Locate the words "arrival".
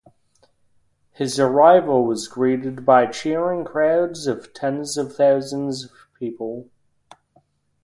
1.39-2.05